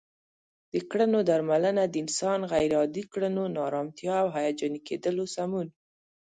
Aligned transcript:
د 0.73 0.75
کړنو 0.89 1.19
درملنه 1.29 1.83
د 1.87 1.95
انسان 2.03 2.39
غیر 2.51 2.71
عادي 2.79 3.03
کړنو، 3.13 3.43
ناآرامتیا 3.55 4.15
او 4.23 4.27
هیجاني 4.37 4.79
کیدلو 4.87 5.23
سمون 5.35 5.67